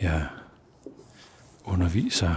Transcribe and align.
Jeg 0.00 0.26
underviser 1.64 2.34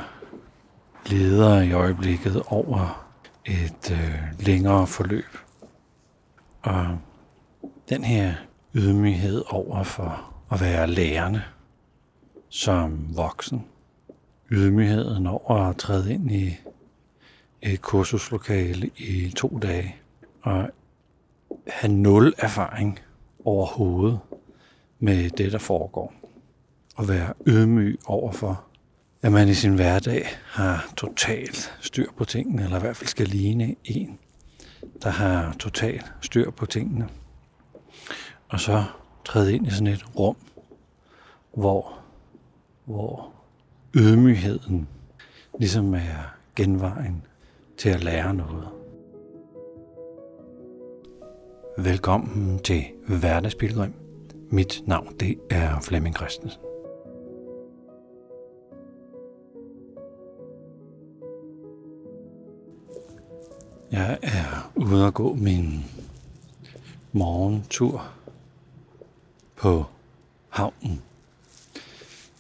ledere 1.06 1.68
i 1.68 1.72
øjeblikket 1.72 2.44
over 2.48 3.08
et 3.46 3.92
øh, 3.92 4.40
længere 4.40 4.88
forløb. 4.88 5.38
Og 6.62 6.98
den 7.90 8.04
her 8.04 8.34
ydmyghed 8.76 9.44
over 9.50 9.84
for 9.84 10.34
at 10.52 10.62
være 10.62 10.88
lærende 10.88 11.44
som 12.50 13.16
voksen. 13.16 13.66
Ydmygheden 14.52 15.28
over 15.28 15.56
at 15.56 15.78
træde 15.78 16.14
ind 16.14 16.32
i 16.32 16.58
et 17.62 17.82
kursuslokale 17.82 18.90
i 18.98 19.34
to 19.36 19.60
dage 19.62 19.96
og 20.42 20.70
have 21.68 21.94
nul 21.94 22.34
erfaring 22.38 23.00
overhovedet 23.46 24.20
med 25.00 25.30
det, 25.30 25.52
der 25.52 25.58
foregår 25.58 26.23
at 27.00 27.08
være 27.08 27.34
ydmyg 27.48 28.00
overfor, 28.06 28.64
at 29.22 29.32
man 29.32 29.48
i 29.48 29.54
sin 29.54 29.76
hverdag 29.76 30.26
har 30.46 30.94
totalt 30.98 31.78
styr 31.82 32.08
på 32.18 32.26
tingene, 32.26 32.64
eller 32.64 32.78
i 32.78 32.80
hvert 32.80 32.98
fald 32.98 33.08
skal 33.08 33.28
ligne 33.28 33.76
en, 33.84 34.20
der 35.04 35.10
har 35.10 35.54
totalt 35.60 36.14
styr 36.22 36.52
på 36.52 36.66
tingene. 36.66 37.10
Og 38.50 38.60
så 38.60 38.84
træde 39.26 39.56
ind 39.56 39.68
i 39.68 39.72
sådan 39.72 39.88
et 39.88 40.20
rum, 40.20 40.36
hvor, 41.54 42.00
hvor 42.86 43.34
ydmygheden 43.96 44.88
ligesom 45.60 45.94
er 45.94 46.36
genvejen 46.56 47.26
til 47.78 47.90
at 47.90 48.04
lære 48.04 48.34
noget. 48.34 48.68
Velkommen 51.78 52.60
til 52.60 52.84
Hverdagspilgrim. 53.08 53.94
Mit 54.50 54.82
navn 54.86 55.16
det 55.20 55.38
er 55.50 55.80
Flemming 55.82 56.16
Christensen. 56.16 56.62
Jeg 63.94 64.20
er 64.22 64.72
ude 64.76 65.06
at 65.06 65.14
gå 65.14 65.34
min 65.34 65.86
morgentur 67.12 68.14
på 69.56 69.86
havnen 70.50 71.02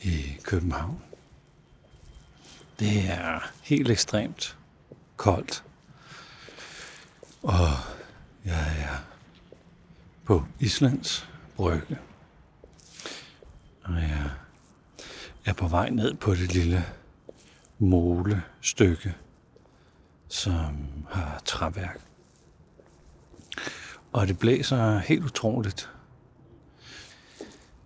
i 0.02 0.38
København. 0.44 1.02
Det 2.80 3.10
er 3.10 3.52
helt 3.62 3.92
ekstremt 3.92 4.58
koldt. 5.18 5.64
Og 7.44 7.70
jeg 8.46 8.80
er 8.80 9.04
på 10.26 10.44
Islands 10.60 11.30
Brygge. 11.56 11.98
Og 13.84 13.96
jeg 13.96 14.30
er 15.46 15.54
på 15.54 15.68
vej 15.68 15.90
ned 15.90 16.14
på 16.14 16.32
det 16.32 16.54
lille 16.54 16.86
molestykke, 17.80 19.14
som 20.34 20.88
har 21.10 21.42
træværk. 21.46 22.02
Og 24.14 24.28
det 24.28 24.40
blæser 24.40 24.98
helt 24.98 25.24
utroligt. 25.24 25.90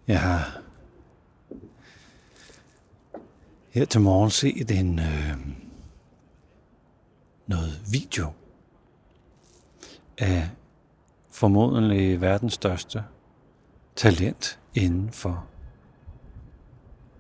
Jeg 0.07 0.21
har 0.21 0.61
her 3.69 3.85
til 3.85 4.01
morgen 4.01 4.29
set 4.29 4.71
en 4.71 4.99
øh, 4.99 5.37
noget 7.47 7.81
video 7.91 8.33
af 10.17 10.49
formodentlig 11.29 12.21
verdens 12.21 12.53
største 12.53 13.03
talent 13.95 14.59
inden 14.73 15.11
for 15.11 15.47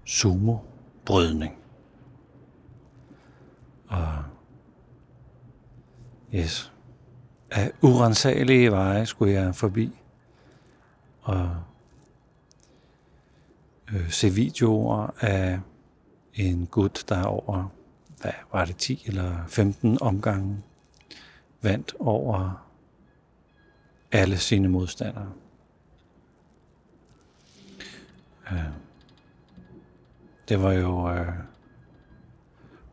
sumo-brydning. 0.05 1.57
Og 3.87 4.23
yes, 6.33 6.71
af 7.51 7.71
urensagelige 7.81 8.71
veje 8.71 9.05
skulle 9.05 9.33
jeg 9.33 9.55
forbi 9.55 9.99
og 11.21 11.55
øh, 13.93 14.11
se 14.11 14.29
videoer 14.29 15.09
af 15.19 15.59
en 16.33 16.65
gut, 16.65 17.05
der 17.09 17.23
over, 17.23 17.71
hvad 18.21 18.31
var 18.51 18.65
det, 18.65 18.77
10 18.77 19.03
eller 19.07 19.45
15 19.47 19.97
omgange 20.01 20.63
vandt 21.61 21.95
over 21.99 22.67
alle 24.11 24.37
sine 24.37 24.67
modstandere. 24.67 25.31
Øh, 28.51 28.59
det 30.49 30.61
var 30.61 30.71
jo 30.71 31.11
øh, 31.11 31.33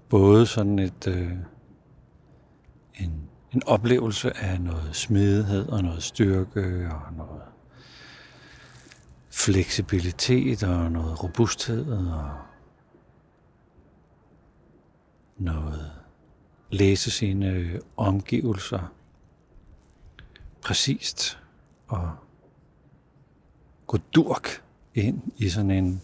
både 0.09 0.47
sådan 0.47 0.79
et 0.79 1.07
øh, 1.07 1.33
en, 2.95 3.29
en 3.53 3.63
oplevelse 3.67 4.37
af 4.37 4.61
noget 4.61 4.97
smidighed 4.97 5.69
og 5.69 5.83
noget 5.83 6.03
styrke 6.03 6.89
og 6.91 7.13
noget 7.17 7.43
fleksibilitet 9.31 10.63
og 10.63 10.93
noget 10.93 11.23
robusthed 11.23 11.93
og 11.93 12.39
noget 15.39 15.93
læse 16.71 17.11
sine 17.11 17.81
omgivelser 17.97 18.93
præcist 20.63 21.39
og 21.89 22.13
gå 23.87 23.99
durk 24.15 24.63
ind 24.95 25.23
i 25.37 25.49
sådan 25.49 25.71
en 25.71 26.03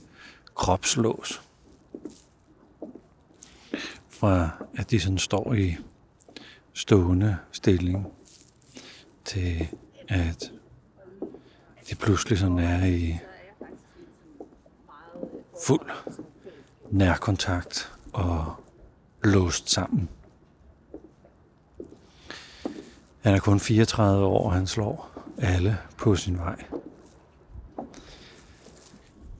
kropslås. 0.54 1.42
Fra 4.08 4.50
at 4.76 4.90
de 4.90 5.00
sådan 5.00 5.18
står 5.18 5.54
i 5.54 5.76
stående 6.80 7.38
stilling 7.52 8.06
til 9.24 9.68
at 10.08 10.52
det 11.88 11.98
pludselig 11.98 12.38
sådan 12.38 12.58
er 12.58 12.86
i 12.86 13.18
fuld 15.66 15.90
nærkontakt 16.90 17.92
og 18.12 18.54
låst 19.24 19.70
sammen. 19.70 20.08
Han 23.20 23.34
er 23.34 23.38
kun 23.38 23.60
34 23.60 24.24
år, 24.26 24.44
og 24.44 24.52
han 24.52 24.66
slår 24.66 25.22
alle 25.38 25.78
på 25.96 26.16
sin 26.16 26.38
vej. 26.38 26.64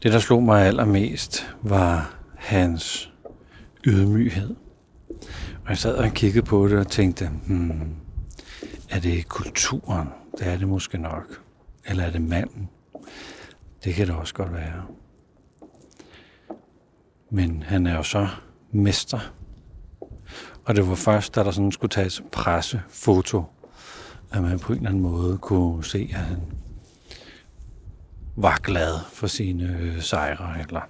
Det, 0.02 0.12
der 0.12 0.18
slog 0.18 0.42
mig 0.42 0.66
allermest, 0.66 1.54
var 1.62 2.14
hans 2.36 3.12
ydmyghed. 3.86 4.56
Og 5.65 5.69
jeg 5.69 5.78
sad 5.78 5.94
og 5.94 6.10
kiggede 6.10 6.47
på 6.47 6.69
det 6.69 6.78
og 6.78 6.88
tænkte, 6.88 7.28
hmm, 7.47 7.97
er 8.91 9.00
det 9.00 9.28
kulturen? 9.28 10.09
Det 10.38 10.47
er 10.47 10.56
det 10.56 10.69
måske 10.69 10.98
nok. 10.98 11.43
Eller 11.87 12.04
er 12.04 12.10
det 12.10 12.22
manden? 12.22 12.69
Det 13.84 13.94
kan 13.94 14.06
det 14.06 14.15
også 14.15 14.34
godt 14.34 14.53
være. 14.53 14.84
Men 17.31 17.62
han 17.62 17.87
er 17.87 17.97
jo 17.97 18.03
så 18.03 18.28
mester. 18.72 19.32
Og 20.65 20.76
det 20.76 20.88
var 20.88 20.94
først, 20.94 21.34
da 21.34 21.44
der 21.44 21.50
sådan 21.50 21.72
skulle 21.72 21.91
tages 21.91 22.22
pressefoto, 22.32 23.44
at 24.32 24.42
man 24.42 24.59
på 24.59 24.72
en 24.72 24.78
eller 24.78 24.91
anden 24.91 25.03
måde 25.03 25.38
kunne 25.38 25.84
se, 25.84 26.10
at 26.12 26.21
han 26.21 26.41
var 28.37 28.60
glad 28.62 28.94
for 29.12 29.27
sine 29.27 29.78
øh, 29.81 30.03
sejre, 30.03 30.60
eller 30.60 30.81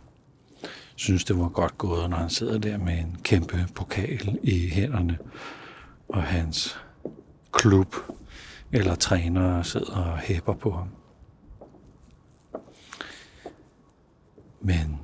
synes, 1.01 1.25
det 1.25 1.39
var 1.39 1.49
godt 1.49 1.79
gået, 1.79 2.11
når 2.11 2.17
han 2.17 2.31
sidder 2.31 2.59
der 2.59 2.79
med 2.79 2.99
en 2.99 3.17
kæmpe 3.23 3.67
pokal 3.75 4.39
i 4.43 4.69
hænderne, 4.69 5.19
og 6.09 6.23
hans 6.23 6.79
klub 7.53 7.95
eller 8.73 8.95
træner 8.95 9.63
sidder 9.63 9.97
og 9.97 10.19
hæpper 10.19 10.55
på 10.55 10.71
ham. 10.71 10.89
Men 14.61 15.01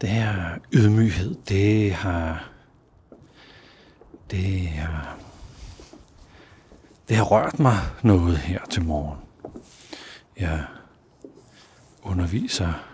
det 0.00 0.08
her 0.08 0.58
ydmyghed, 0.72 1.34
det 1.48 1.92
har 1.92 2.50
det 4.30 4.68
har 4.68 5.18
det 7.08 7.16
har 7.16 7.24
rørt 7.24 7.58
mig 7.58 7.78
noget 8.02 8.38
her 8.38 8.64
til 8.70 8.84
morgen. 8.84 9.18
Jeg 10.36 10.64
underviser 12.02 12.93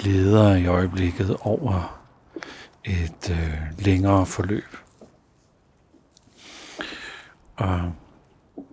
leder 0.00 0.56
i 0.56 0.66
øjeblikket 0.66 1.36
over 1.40 2.00
et 2.84 3.30
øh, 3.30 3.78
længere 3.78 4.26
forløb. 4.26 4.76
Og 7.56 7.92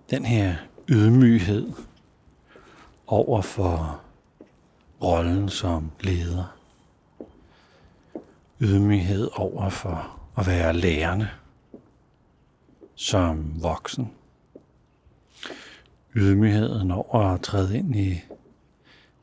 den 0.10 0.26
her 0.26 0.56
ydmyghed 0.90 1.72
over 3.08 3.42
for 3.42 4.02
rollen 5.02 5.50
som 5.50 5.92
leder. 6.00 6.58
Ydmyghed 8.62 9.30
over 9.36 9.70
for 9.70 10.20
at 10.38 10.48
være 10.48 10.74
lærende 10.74 11.30
som 12.96 13.64
voksen. 13.64 14.12
Ydmygheden 16.16 16.92
over 16.92 17.22
at 17.22 17.42
træde 17.42 17.78
ind 17.78 17.96
i 17.96 18.22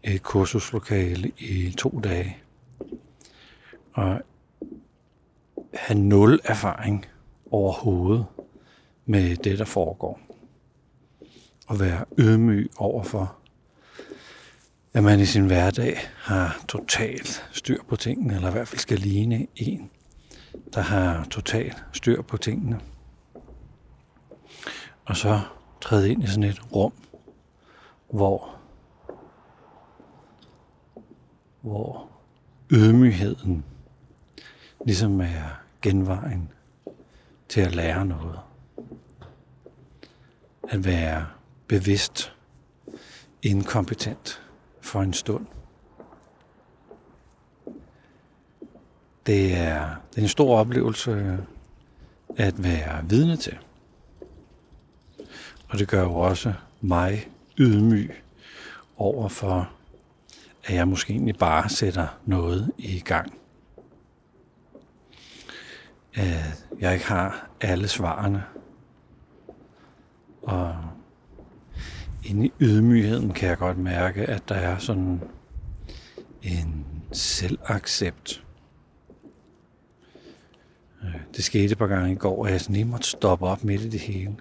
et 0.04 0.22
kursuslokale 0.22 1.32
i 1.38 1.74
to 1.78 2.00
dage. 2.04 2.36
Og 3.92 4.20
have 5.74 5.98
nul 5.98 6.40
erfaring 6.44 7.06
overhovedet 7.50 8.26
med 9.06 9.36
det, 9.36 9.58
der 9.58 9.64
foregår. 9.64 10.20
Og 11.66 11.80
være 11.80 12.04
ydmyg 12.18 12.70
overfor, 12.76 13.36
at 14.92 15.02
man 15.02 15.20
i 15.20 15.24
sin 15.24 15.46
hverdag 15.46 15.98
har 16.16 16.64
totalt 16.68 17.48
styr 17.52 17.82
på 17.88 17.96
tingene, 17.96 18.34
eller 18.34 18.48
i 18.48 18.52
hvert 18.52 18.68
fald 18.68 18.78
skal 18.78 18.98
ligne 18.98 19.46
en, 19.56 19.90
der 20.74 20.80
har 20.80 21.24
totalt 21.24 21.84
styr 21.92 22.22
på 22.22 22.36
tingene. 22.36 22.80
Og 25.04 25.16
så 25.16 25.40
træde 25.80 26.10
ind 26.10 26.24
i 26.24 26.26
sådan 26.26 26.42
et 26.42 26.72
rum, 26.74 26.92
hvor, 28.10 28.61
hvor 31.62 32.08
ydmygheden 32.70 33.64
ligesom 34.86 35.20
er 35.20 35.60
genvejen 35.82 36.48
til 37.48 37.60
at 37.60 37.74
lære 37.74 38.06
noget. 38.06 38.38
At 40.68 40.84
være 40.84 41.26
bevidst 41.68 42.32
inkompetent 43.42 44.42
for 44.80 45.02
en 45.02 45.12
stund. 45.12 45.46
Det 49.26 49.56
er, 49.56 49.94
det 50.10 50.18
er 50.18 50.22
en 50.22 50.28
stor 50.28 50.58
oplevelse 50.58 51.38
at 52.36 52.62
være 52.62 53.04
vidne 53.08 53.36
til. 53.36 53.58
Og 55.68 55.78
det 55.78 55.88
gør 55.88 56.02
jo 56.02 56.14
også 56.14 56.52
mig 56.80 57.28
ydmyg 57.58 58.22
over 58.96 59.28
for, 59.28 59.70
at 60.64 60.74
jeg 60.74 60.88
måske 60.88 61.12
egentlig 61.12 61.36
bare 61.36 61.68
sætter 61.68 62.18
noget 62.26 62.72
i 62.78 63.00
gang. 63.00 63.38
At 66.14 66.66
jeg 66.80 66.94
ikke 66.94 67.06
har 67.06 67.50
alle 67.60 67.88
svarene. 67.88 68.44
Og 70.42 70.76
inde 72.24 72.46
i 72.46 72.52
ydmygheden 72.60 73.32
kan 73.32 73.48
jeg 73.48 73.58
godt 73.58 73.78
mærke, 73.78 74.26
at 74.26 74.48
der 74.48 74.54
er 74.54 74.78
sådan 74.78 75.20
en 76.42 76.86
selvaccept. 77.12 78.44
Øh, 81.04 81.20
det 81.36 81.44
skete 81.44 81.72
et 81.72 81.78
par 81.78 81.86
gange 81.86 82.12
i 82.12 82.16
går, 82.16 82.46
at 82.46 82.52
jeg 82.52 82.60
sådan 82.60 82.74
lige 82.74 82.84
måtte 82.84 83.08
stoppe 83.08 83.46
op 83.46 83.64
midt 83.64 83.82
i 83.82 83.88
det 83.88 84.00
hele 84.00 84.36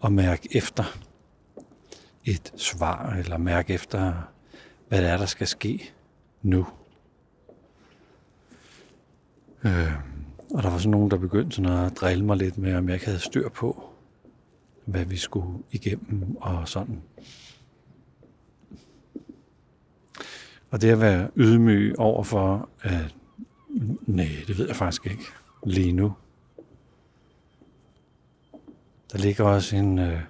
og 0.00 0.12
mærke 0.12 0.48
efter 0.56 0.84
et 2.24 2.52
svar, 2.56 3.10
eller 3.10 3.38
mærke 3.38 3.74
efter, 3.74 4.12
hvad 4.88 5.02
det 5.02 5.10
er, 5.10 5.16
der 5.16 5.26
skal 5.26 5.46
ske 5.46 5.92
nu. 6.42 6.66
Øh, 9.64 9.92
og 10.54 10.62
der 10.62 10.70
var 10.70 10.78
sådan 10.78 10.90
nogen, 10.90 11.10
der 11.10 11.16
begyndte 11.16 11.56
sådan 11.56 11.86
at 11.86 11.96
drille 11.96 12.24
mig 12.24 12.36
lidt 12.36 12.58
med, 12.58 12.74
om 12.74 12.88
jeg 12.88 12.94
ikke 12.94 13.06
havde 13.06 13.18
styr 13.18 13.48
på, 13.48 13.90
hvad 14.84 15.04
vi 15.04 15.16
skulle 15.16 15.58
igennem 15.70 16.36
og 16.36 16.68
sådan. 16.68 17.02
Og 20.70 20.80
det 20.80 20.90
at 20.90 21.00
være 21.00 21.30
ydmyg 21.36 21.98
over 21.98 22.22
for, 22.22 22.68
at 22.82 23.14
nej, 24.06 24.28
det 24.46 24.58
ved 24.58 24.66
jeg 24.66 24.76
faktisk 24.76 25.06
ikke 25.06 25.24
lige 25.66 25.92
nu. 25.92 26.14
Der 29.12 29.18
ligger 29.18 29.44
også 29.44 29.76
en, 29.76 29.98
øh, 29.98 30.20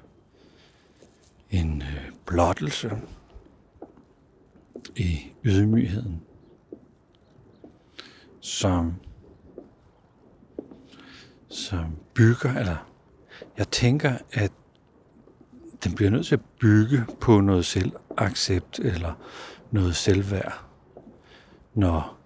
en 1.51 1.83
øh, 1.83 2.11
blottelse 2.27 2.91
i 4.97 5.33
ydmygheden, 5.45 6.23
som, 8.41 8.95
som 11.49 11.97
bygger, 12.15 12.55
eller 12.55 12.91
jeg 13.59 13.69
tænker, 13.69 14.19
at 14.33 14.53
den 15.85 15.95
bliver 15.95 16.11
nødt 16.11 16.27
til 16.27 16.35
at 16.35 16.41
bygge 16.61 17.05
på 17.21 17.41
noget 17.41 17.65
selvaccept 17.65 18.79
eller 18.79 19.13
noget 19.71 19.97
selvværd, 19.97 20.65
når, 21.75 22.19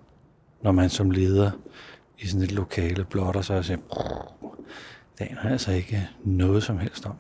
når 0.63 0.73
man 0.73 0.91
som 0.91 1.11
leder 1.11 1.51
i 2.19 2.27
sådan 2.27 2.43
et 2.43 2.53
lokale 2.53 3.05
blotter 3.05 3.41
sig 3.41 3.59
og 3.59 3.65
siger, 3.65 3.79
det 5.19 5.27
aner 5.31 5.51
altså 5.51 5.73
ikke 5.73 6.09
noget 6.25 6.63
som 6.63 6.79
helst 6.79 7.07
om. 7.07 7.17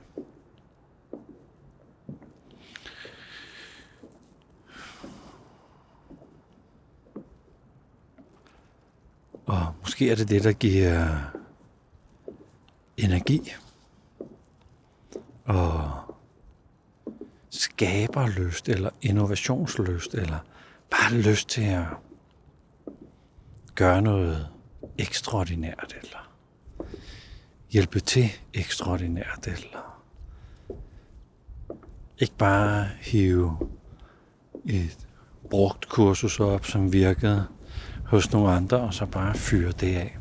Og 9.48 9.74
måske 9.80 10.10
er 10.10 10.14
det 10.14 10.28
det, 10.28 10.44
der 10.44 10.52
giver 10.52 11.02
øh, 11.04 11.16
energi. 12.96 13.52
Og 15.44 15.90
skaberlyst 17.50 18.68
eller 18.68 18.90
innovationslyst 19.02 20.14
eller 20.14 20.38
bare 20.90 21.12
lyst 21.12 21.48
til 21.48 21.62
at 21.62 21.84
gøre 23.74 24.02
noget 24.02 24.48
ekstraordinært 24.98 25.96
eller 26.02 26.30
hjælpe 27.70 28.00
til 28.00 28.30
ekstraordinært 28.54 29.46
eller 29.46 30.02
ikke 32.18 32.34
bare 32.38 32.88
hive 33.00 33.58
et 34.64 34.98
brugt 35.50 35.88
kursus 35.88 36.40
op, 36.40 36.64
som 36.64 36.92
virkede 36.92 37.46
hos 38.08 38.32
nogle 38.32 38.50
andre, 38.52 38.80
og 38.80 38.94
så 38.94 39.06
bare 39.06 39.34
fyre 39.34 39.72
det 39.72 39.96
af. 39.96 40.18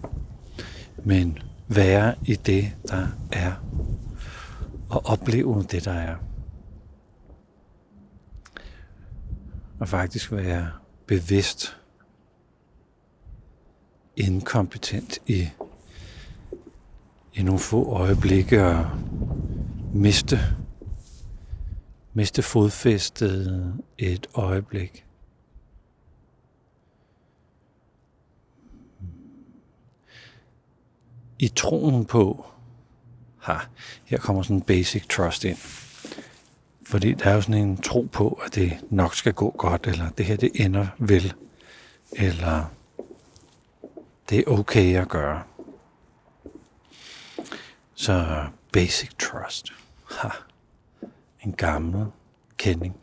Men 1.03 1.39
være 1.67 2.15
i 2.25 2.35
det, 2.35 2.71
der 2.87 3.07
er 3.31 3.53
og 4.89 5.05
opleve 5.05 5.65
det, 5.71 5.85
der 5.85 5.91
er. 5.91 6.15
Og 9.79 9.89
faktisk 9.89 10.31
være 10.31 10.71
bevidst 11.07 11.77
inkompetent 14.15 15.19
i, 15.27 15.49
i 17.33 17.43
nogle 17.43 17.59
få 17.59 17.93
øjeblikke 17.93 18.65
og 18.65 18.85
miste, 19.93 20.39
miste 22.13 22.41
fodfæstet 22.41 23.73
et 23.97 24.27
øjeblik. 24.33 25.06
I 31.39 31.47
troen 31.47 32.05
på, 32.05 32.45
ha, 33.37 33.57
her 34.05 34.17
kommer 34.17 34.43
sådan 34.43 34.55
en 34.55 34.61
basic 34.61 35.07
trust 35.07 35.43
ind. 35.43 35.57
Fordi 36.83 37.13
der 37.13 37.25
er 37.25 37.35
jo 37.35 37.41
sådan 37.41 37.61
en 37.61 37.81
tro 37.81 38.01
på, 38.11 38.39
at 38.45 38.55
det 38.55 38.79
nok 38.89 39.15
skal 39.15 39.33
gå 39.33 39.55
godt, 39.57 39.87
eller 39.87 40.09
det 40.09 40.25
her 40.25 40.35
det 40.37 40.51
ender 40.55 40.87
vel, 40.97 41.33
eller 42.11 42.65
det 44.29 44.39
er 44.39 44.43
okay 44.47 44.95
at 44.95 45.09
gøre. 45.09 45.43
Så 47.95 48.45
basic 48.71 49.09
trust. 49.19 49.73
Ha. 50.11 50.29
En 51.41 51.51
gammel 51.51 52.05
kending. 52.57 52.95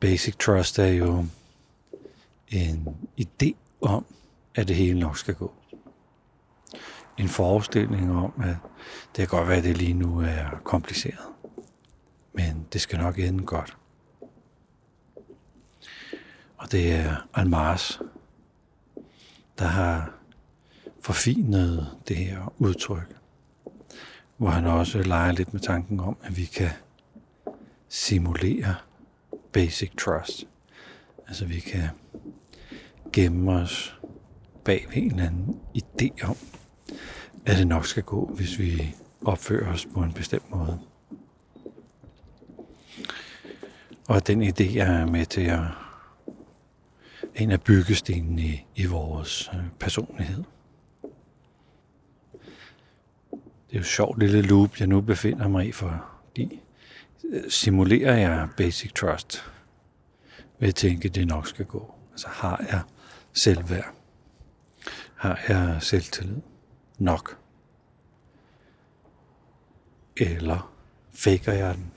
Basic 0.00 0.36
trust 0.36 0.78
er 0.78 0.86
jo 0.86 1.26
en 2.48 2.96
idé 3.20 3.52
om, 3.80 4.04
at 4.54 4.68
det 4.68 4.76
hele 4.76 5.00
nok 5.00 5.18
skal 5.18 5.34
gå 5.34 5.52
en 7.18 7.28
forestilling 7.28 8.16
om, 8.16 8.32
at 8.44 8.56
det 9.16 9.28
kan 9.28 9.38
godt 9.38 9.48
være, 9.48 9.56
at 9.56 9.64
det 9.64 9.76
lige 9.76 9.94
nu 9.94 10.20
er 10.20 10.60
kompliceret. 10.64 11.26
Men 12.32 12.66
det 12.72 12.80
skal 12.80 12.98
nok 12.98 13.18
ende 13.18 13.44
godt. 13.44 13.76
Og 16.56 16.72
det 16.72 16.92
er 16.92 17.16
Almars, 17.34 18.00
der 19.58 19.64
har 19.64 20.12
forfinet 21.00 21.96
det 22.08 22.16
her 22.16 22.52
udtryk, 22.58 23.16
hvor 24.36 24.48
han 24.48 24.66
også 24.66 25.02
leger 25.02 25.32
lidt 25.32 25.52
med 25.52 25.60
tanken 25.60 26.00
om, 26.00 26.16
at 26.22 26.36
vi 26.36 26.44
kan 26.44 26.70
simulere 27.88 28.74
basic 29.52 29.90
trust. 29.98 30.48
Altså 31.28 31.44
vi 31.44 31.60
kan 31.60 31.88
gemme 33.16 33.52
os 33.52 33.98
bag 34.64 34.86
ved 34.88 34.96
en 34.96 35.10
eller 35.10 35.26
anden 35.26 35.60
idé 35.76 36.28
om, 36.28 36.36
at 37.46 37.56
det 37.56 37.66
nok 37.66 37.86
skal 37.86 38.02
gå, 38.02 38.26
hvis 38.34 38.58
vi 38.58 38.94
opfører 39.24 39.72
os 39.72 39.86
på 39.94 40.02
en 40.02 40.12
bestemt 40.12 40.50
måde. 40.50 40.80
Og 44.08 44.26
den 44.26 44.42
idé 44.42 44.78
er 44.78 45.06
med 45.06 45.26
til 45.26 45.40
at 45.40 45.60
en 47.34 47.50
af 47.50 47.62
byggestenene 47.62 48.42
i, 48.42 48.66
i 48.74 48.86
vores 48.86 49.50
øh, 49.54 49.60
personlighed. 49.80 50.44
Det 53.70 53.74
er 53.74 53.78
jo 53.78 53.82
sjovt 53.82 54.18
lille 54.18 54.42
loop, 54.42 54.80
jeg 54.80 54.86
nu 54.86 55.00
befinder 55.00 55.48
mig 55.48 55.66
i, 55.66 55.72
fordi 55.72 56.60
øh, 57.30 57.50
simulerer 57.50 58.16
jeg 58.16 58.48
basic 58.56 58.92
trust 58.92 59.52
ved 60.58 60.68
at 60.68 60.74
tænke, 60.74 61.08
at 61.08 61.14
det 61.14 61.26
nok 61.26 61.46
skal 61.46 61.64
gå. 61.64 61.94
Altså 62.12 62.28
har 62.28 62.64
jeg 62.70 62.82
selvværd? 63.36 63.94
Har 65.14 65.40
jeg 65.48 65.82
selvtillid? 65.82 66.40
Nok? 66.98 67.38
Eller 70.16 70.72
faker 71.12 71.52
jeg 71.52 71.74
den 71.74 71.92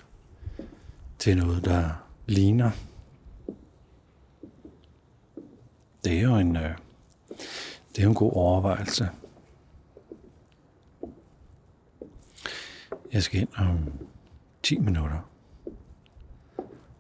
til 1.20 1.38
noget, 1.38 1.66
der 1.66 1.90
ligner? 2.26 2.72
Det 6.04 6.18
er 6.18 6.22
jo 6.22 6.36
en, 6.36 6.56
øh, 6.56 6.78
det 7.96 8.04
er 8.04 8.08
en 8.08 8.14
god 8.14 8.34
overvejelse. 8.34 9.10
Jeg 13.12 13.24
skal 13.24 13.42
ind 13.42 13.50
om 13.58 13.94
10 14.64 14.78
minutter 14.78 15.30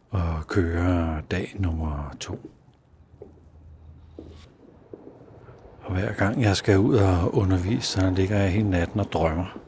og 0.09 0.47
køre 0.47 1.21
dag 1.31 1.55
nummer 1.59 2.15
2. 2.19 2.51
Og 5.89 5.95
hver 5.95 6.13
gang 6.13 6.41
jeg 6.41 6.57
skal 6.57 6.79
ud 6.79 6.95
og 6.95 7.35
undervise, 7.35 7.87
så 7.87 8.09
ligger 8.09 8.37
jeg 8.37 8.51
hele 8.51 8.69
natten 8.69 8.99
og 8.99 9.11
drømmer 9.11 9.59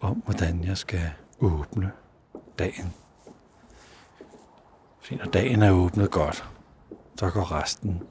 om, 0.00 0.16
hvordan 0.16 0.64
jeg 0.64 0.78
skal 0.78 1.10
åbne 1.38 1.92
dagen. 2.58 2.92
Fordi 5.00 5.16
når 5.16 5.24
dagen 5.24 5.62
er 5.62 5.70
åbnet 5.70 6.10
godt, 6.10 6.50
så 7.16 7.30
går 7.30 7.52
resten 7.52 8.02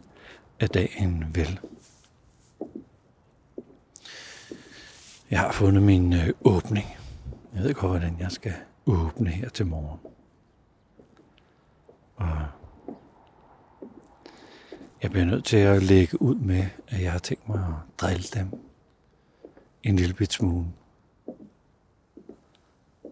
af 0.59 0.69
dagen 0.69 1.25
vel. 1.35 1.59
Jeg 5.31 5.39
har 5.39 5.51
fundet 5.51 5.83
min 5.83 6.13
øh, 6.13 6.29
åbning. 6.41 6.87
Jeg 7.55 7.63
ved 7.63 7.73
godt, 7.73 7.91
hvordan 7.91 8.19
jeg 8.19 8.31
skal 8.31 8.53
åbne 8.85 9.29
her 9.29 9.49
til 9.49 9.65
morgen. 9.65 9.99
Og 12.15 12.58
jeg 15.03 15.11
bliver 15.11 15.25
nødt 15.25 15.45
til 15.45 15.57
at 15.57 15.83
lægge 15.83 16.21
ud 16.21 16.35
med, 16.35 16.65
at 16.87 17.01
jeg 17.01 17.11
har 17.11 17.19
tænkt 17.19 17.49
mig 17.49 17.59
at 17.59 17.99
drille 18.01 18.23
dem 18.33 18.47
en 19.83 19.95
lille 19.95 20.13
bit 20.13 20.33
smule. 20.33 20.65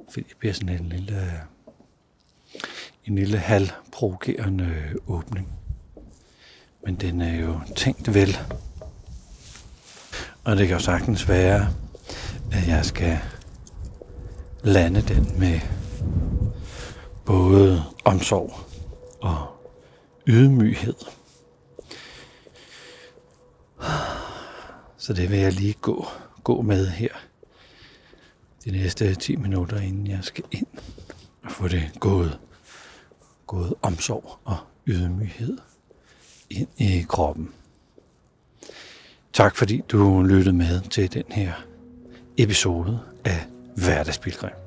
Fordi 0.10 0.25
det 0.29 0.38
bliver 0.38 0.53
sådan 0.53 0.70
en 0.70 0.86
lille, 0.89 1.41
en 3.06 3.15
lille 3.15 3.38
halvprovokerende 3.38 4.74
åbning. 5.08 5.48
Men 6.84 6.96
den 6.96 7.22
er 7.22 7.36
jo 7.39 7.60
tænkt 7.75 8.13
vel. 8.13 8.38
Og 10.44 10.58
det 10.58 10.67
kan 10.67 10.77
jo 10.77 10.84
sagtens 10.84 11.29
være, 11.29 11.70
at 12.51 12.67
jeg 12.67 12.86
skal 12.86 13.20
lande 14.63 15.01
den 15.01 15.39
med 15.39 15.60
både 17.25 17.84
omsorg 18.06 18.53
og 19.22 19.48
ydmyghed. 20.27 21.17
Så 25.08 25.14
det 25.14 25.32
vil 25.32 25.40
jeg 25.40 25.54
lige 25.54 25.74
gå, 25.74 26.08
gå 26.44 26.62
med 26.62 26.88
her 26.88 27.10
de 28.66 28.72
næste 28.72 29.16
10 29.16 29.36
minutter, 29.36 29.80
inden 29.82 30.08
jeg 30.08 30.20
skal 30.22 30.44
ind 30.52 30.68
og 31.44 31.52
få 31.52 31.68
det 31.68 31.92
gået, 32.00 32.40
gået 33.46 33.74
omsorg 33.82 34.40
og 34.46 34.58
ydmyghed 34.88 35.58
ind 36.50 36.68
i 36.78 37.06
kroppen. 37.10 37.54
Tak 39.34 39.56
fordi 39.56 39.82
du 39.90 40.22
lyttede 40.22 40.56
med 40.56 40.82
til 40.82 41.14
den 41.14 41.26
her 41.30 41.54
episode 42.38 43.00
af 43.26 43.46
Hverdagsbilgrim. 43.76 44.67